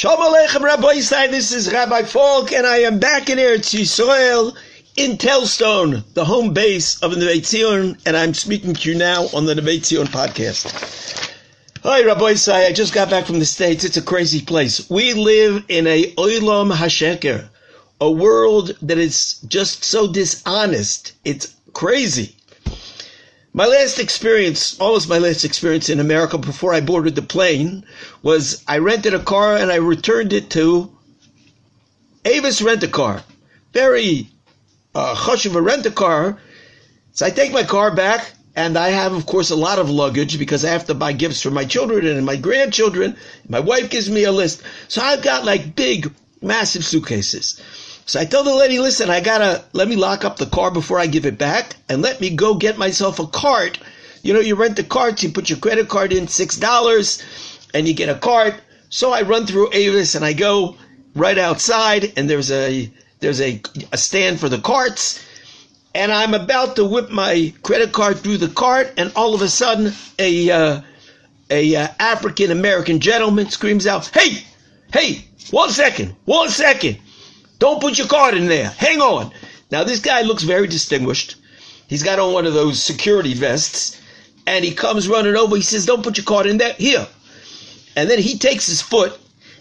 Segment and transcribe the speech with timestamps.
[0.00, 4.56] Shalom Aleichem Rabbosai, this is Rabbi Falk, and I am back in Eretz Yisrael
[4.96, 9.26] in Telz Stone, the home base of the Tzion, and I'm speaking to you now
[9.34, 11.34] on the Neve Tzion podcast.
[11.82, 13.84] Hi Rabbosai, I just got back from the States.
[13.84, 14.88] It's a crazy place.
[14.88, 17.50] We live in a Olam HaSheker,
[18.00, 21.12] a world that is just so dishonest.
[21.26, 22.36] It's crazy.
[23.52, 27.84] My last experience, almost my last experience in America before I boarded the plane,
[28.22, 30.96] was I rented a car and I returned it to
[32.24, 33.24] Avis Rent a Car.
[33.72, 34.28] Very
[34.94, 36.38] uh, hush of a rent a car.
[37.12, 40.38] So I take my car back and I have, of course, a lot of luggage
[40.38, 43.16] because I have to buy gifts for my children and my grandchildren.
[43.48, 44.62] My wife gives me a list.
[44.86, 47.60] So I've got like big, massive suitcases.
[48.10, 50.98] So I tell the lady, listen, I gotta let me lock up the car before
[50.98, 53.78] I give it back and let me go get myself a cart.
[54.24, 57.22] You know, you rent the carts, you put your credit card in six dollars
[57.72, 58.54] and you get a cart.
[58.88, 60.74] So I run through Avis and I go
[61.14, 65.24] right outside and there's a there's a, a stand for the carts
[65.94, 69.48] and I'm about to whip my credit card through the cart and all of a
[69.48, 70.80] sudden a uh,
[71.48, 74.42] a uh, African American gentleman screams out, "Hey,
[74.92, 76.98] hey, one second, one second."
[77.60, 78.70] Don't put your card in there.
[78.70, 79.32] Hang on.
[79.70, 81.36] Now, this guy looks very distinguished.
[81.86, 84.00] He's got on one of those security vests,
[84.46, 85.54] and he comes running over.
[85.54, 86.72] He says, Don't put your card in there.
[86.72, 87.06] Here.
[87.94, 89.18] And then he takes his foot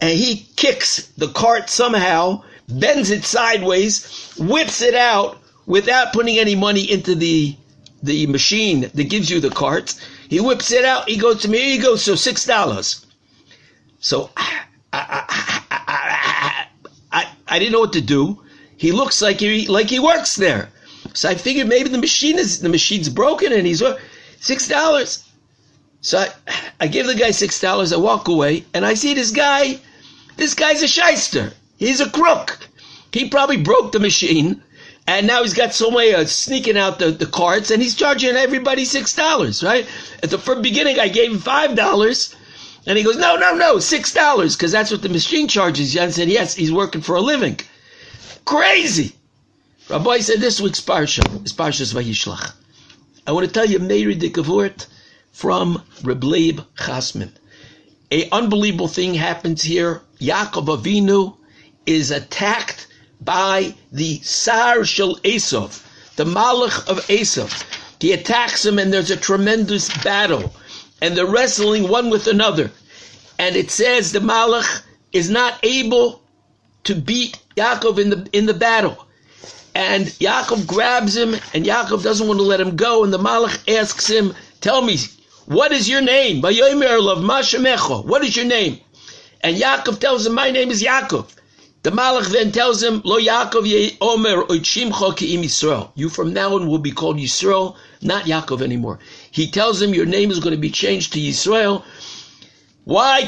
[0.00, 6.54] and he kicks the cart somehow, bends it sideways, whips it out without putting any
[6.54, 7.56] money into the
[8.02, 10.00] the machine that gives you the carts.
[10.28, 11.08] He whips it out.
[11.08, 11.58] He goes to me.
[11.58, 11.96] Here you go.
[11.96, 13.04] So six dollars.
[13.98, 14.30] So
[17.50, 18.42] I didn't know what to do.
[18.76, 20.70] He looks like he like he works there.
[21.12, 23.98] So I figured maybe the machine is the machine's broken and he's uh,
[24.38, 25.24] six dollars.
[26.00, 26.28] So I,
[26.80, 27.92] I give the guy six dollars.
[27.92, 29.80] I walk away and I see this guy.
[30.36, 31.52] This guy's a shyster.
[31.76, 32.58] He's a crook.
[33.12, 34.62] He probably broke the machine,
[35.06, 38.36] and now he's got some way of sneaking out the, the carts, and he's charging
[38.36, 39.62] everybody six dollars.
[39.64, 39.86] Right
[40.22, 42.34] at the first beginning, I gave him five dollars.
[42.86, 45.92] And he goes, no, no, no, six dollars, because that's what the machine charges.
[45.92, 47.58] Jan said, yes, he's working for a living.
[48.44, 49.14] Crazy.
[49.88, 52.52] Rabbi said this week's parsha is Parshas Vayishlach.
[53.26, 54.86] I want to tell you Meiri de Kavurt
[55.32, 57.32] from Reb Leib Chasman.
[58.10, 60.00] A unbelievable thing happens here.
[60.20, 61.36] Yaakov Avinu
[61.86, 62.86] is attacked
[63.20, 65.82] by the Sar Shel Esav,
[66.16, 67.64] the Malach of Esav.
[68.00, 70.52] He attacks him and there's a tremendous battle
[71.00, 72.70] and they're wrestling one with another.
[73.38, 76.22] And it says the Malach is not able
[76.84, 79.06] to beat Yaakov in the in the battle.
[79.74, 83.04] And Yaakov grabs him, and Yaakov doesn't want to let him go.
[83.04, 84.98] And the Malach asks him, "Tell me,
[85.46, 86.52] what is your name?" What
[88.24, 88.80] is your name?
[89.42, 91.26] And Yaakov tells him, "My name is Yaakov."
[91.82, 96.54] The Malach then tells him, "Lo Yaakov ye Omer Oichimcha Ki'im Yisrael." You from now
[96.54, 98.98] on will be called Yisrael, not Yaakov anymore.
[99.30, 101.82] He tells him, "Your name is going to be changed to Yisrael."
[102.84, 103.22] Why?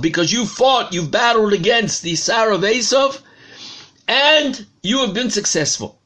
[0.00, 3.20] Because you fought, you've battled against the Sar of Esav,
[4.06, 5.98] and you have been successful.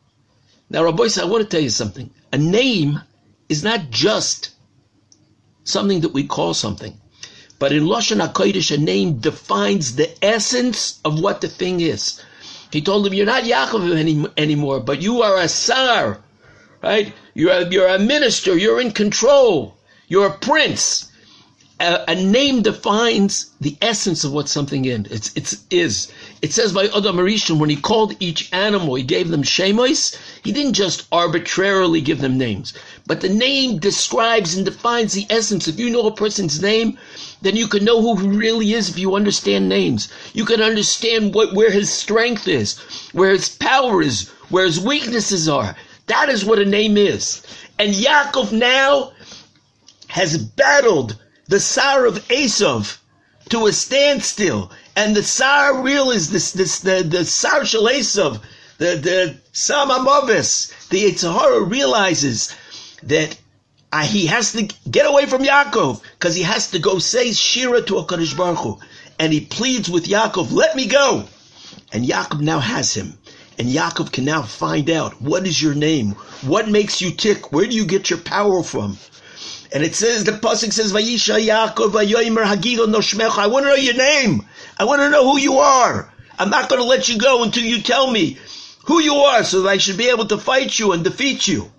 [0.71, 2.11] Now, Rabbi, I want to tell you something.
[2.33, 3.01] A name
[3.49, 4.51] is not just
[5.65, 6.99] something that we call something.
[7.59, 12.21] But in Lashon HaKodesh, a name defines the essence of what the thing is.
[12.71, 16.19] He told him, you're not Yaakov any, anymore, but you are a Sar,
[16.83, 17.13] right?
[17.35, 19.77] You're a, you're a minister, you're in control,
[20.07, 21.11] you're a prince.
[21.81, 25.07] A, a, name defines the essence of what something is.
[25.11, 26.13] It's, it's, is.
[26.41, 30.53] It says by Adam HaRishon, when he called each animal, he gave them shemos, he
[30.53, 32.73] didn't just arbitrarily give them names,
[33.07, 35.67] but the name describes and defines the essence.
[35.67, 36.97] If you know a person's name,
[37.43, 40.09] then you can know who he really is if you understand names.
[40.33, 42.79] You can understand what, where his strength is,
[43.13, 45.75] where his power is, where his weaknesses are.
[46.07, 47.43] That is what a name is.
[47.81, 49.13] And Yaakov now
[50.07, 51.17] has battled
[51.49, 52.99] the Sar of Esav
[53.49, 54.71] to a standstill.
[54.99, 58.41] And the Sar real is this, this, the, the Sar Shel Esav,
[58.79, 62.53] the, the Samamovis, the Yetzer Hara realizes
[63.05, 63.39] that
[63.93, 67.81] uh, he has to get away from Yaakov because he has to go say Shira
[67.83, 68.79] to HaKadosh Baruch Hu.
[69.21, 71.29] And he pleads with Yaakov, let me go.
[71.93, 73.17] And Yaakov now has him.
[73.57, 76.17] And Yaakov can now find out what is your name?
[76.43, 77.53] What makes you tick?
[77.53, 78.99] Where do you get your power from?
[79.71, 83.39] And it says, the Pasuk says, Vayisha Yaakov Vayoimer Hagido Noshmecha.
[83.39, 84.47] I want to know your name.
[84.79, 86.13] I want to know who you are.
[86.39, 88.39] I'm not going to let you go until you tell me
[88.85, 91.71] who you are so that I should be able to fight you and defeat you.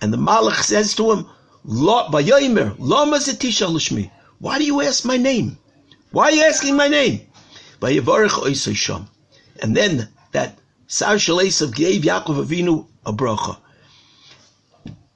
[0.00, 1.26] And the Malach says to him,
[1.66, 4.10] Vayoimer, Lama Zetisha Lishmi.
[4.38, 5.58] Why do you ask my name?
[6.12, 7.26] Why are you asking my name?
[7.82, 13.56] And then that Sar Shel Esav gave Yaakov Avinu a bracha.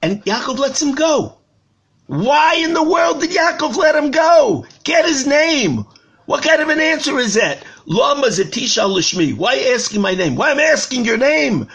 [0.01, 1.38] And Yaakov lets him go.
[2.09, 4.65] Why in the world did Yaakov let him go?
[4.83, 5.85] Get his name.
[6.25, 7.63] What kind of an answer is that?
[7.85, 9.37] Lama Zetisha Lishmi.
[9.37, 10.35] Why asking my name?
[10.35, 11.67] Why am I asking your name?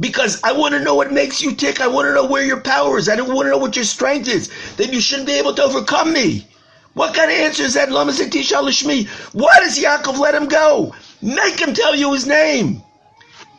[0.00, 1.80] Because I want to know what makes you tick.
[1.80, 3.08] I want to know where your power is.
[3.08, 4.50] I don't want to know what your strength is.
[4.76, 6.48] Then you shouldn't be able to overcome me.
[6.94, 7.92] What kind of answer is that?
[7.92, 9.06] Lama Zetisha Lishmi.
[9.34, 10.96] Why does Yaakov let him go?
[11.22, 12.82] Make him tell you his name.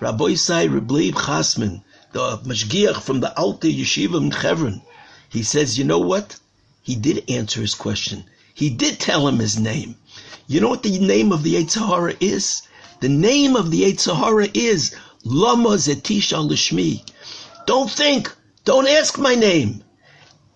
[0.02, 4.82] Rabbi Isai Reb Leib Chasman, the Mashgiach from the Alta Yeshiva in Chevron,
[5.30, 6.38] he says, you know what?
[6.82, 8.24] He did answer his question.
[8.54, 9.96] He did tell him his name.
[10.48, 12.62] You know what the name of the Yetzer Hara is?
[13.02, 17.04] The name of the Yetzer Hara is Lama Zetisha Lishmi.
[17.66, 18.34] Don't think.
[18.64, 19.84] Don't ask my name.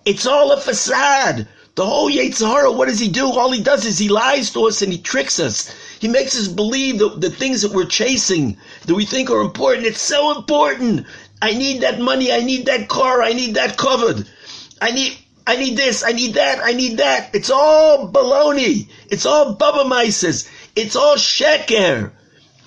[0.05, 1.47] It's all a facade.
[1.75, 3.29] The whole Yetzer Hara, what does he do?
[3.31, 5.73] All he does is he lies to us and he tricks us.
[5.99, 9.85] He makes us believe that the things that we're chasing, that we think are important,
[9.85, 11.05] it's so important.
[11.41, 12.31] I need that money.
[12.31, 13.21] I need that car.
[13.21, 14.27] I need that covered.
[14.81, 17.35] I need, I need this, I need that, I need that.
[17.35, 18.87] It's all baloney.
[19.11, 20.49] It's all bubbe meises.
[20.75, 22.11] It's all sheker.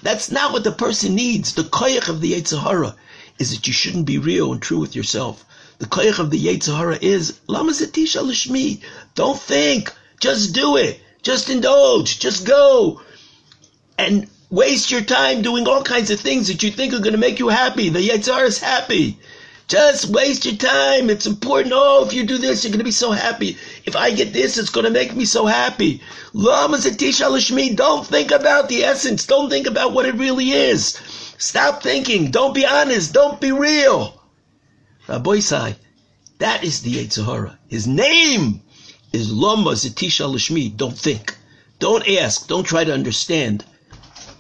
[0.03, 1.55] That's not what the person needs.
[1.55, 2.95] The koyach of the Yetzer Hara
[3.39, 5.45] is that you shouldn't be real and true with yourself.
[5.79, 8.81] The koyach of the Yetzer Hara is lama zetisha lishmi.
[9.17, 9.93] Don't think.
[10.21, 11.01] Just do it.
[11.23, 12.21] Just indulge.
[12.21, 13.01] Just go.
[13.99, 17.19] And waste your time doing all kinds of things that you think are going to
[17.19, 17.89] make you happy.
[17.89, 19.19] The Yetzer Hara is happy.
[19.67, 21.09] Just waste your time.
[21.09, 21.73] It's important.
[21.75, 23.57] Oh, if you do this, you're going to be so happy.
[23.87, 26.03] If I get this, it's going to make me so happy.
[26.35, 26.81] Don't
[28.07, 29.27] think about the essence.
[29.27, 30.99] Don't think about what it really is.
[31.39, 32.31] Stop thinking.
[32.31, 33.15] Don't be honest.
[33.15, 34.21] Don't be real.
[35.09, 35.77] Rabbosai,
[36.39, 37.59] that is the Yetzer Hara.
[37.67, 38.61] His name
[39.13, 40.77] is Lama Zetisha Lishmi.
[40.77, 41.37] Don't think.
[41.79, 42.47] Don't ask.
[42.49, 43.65] Don't try to understand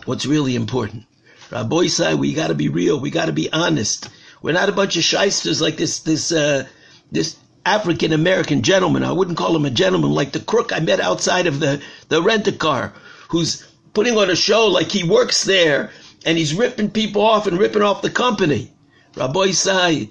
[0.05, 1.05] what's really important.
[1.51, 3.01] Rabbosai, we got to be real.
[3.01, 4.09] We got to be honest.
[4.45, 6.67] We're not a bunch of shysters like this this uh,
[7.11, 9.03] this African American gentleman.
[9.03, 11.81] I wouldn't call him a gentleman like the crook I met outside of the
[12.11, 12.93] the rent a car,
[13.31, 13.65] who's
[13.95, 15.93] putting on a show like he works there
[16.27, 18.71] and he's ripping people off and ripping off the company.
[19.15, 20.11] Rabbosai,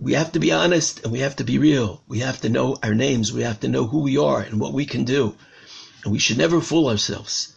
[0.00, 2.02] we have to be honest and we have to be real.
[2.08, 3.32] We have to know our names.
[3.32, 5.36] We have to know who we are and what we can do.
[6.02, 7.54] And we should never fool ourselves.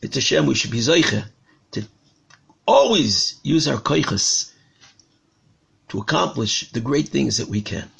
[0.00, 1.26] It's a shame we should be zeicha
[1.72, 1.82] to
[2.66, 4.52] always use our koiches
[5.88, 7.90] to accomplish the great things that we can.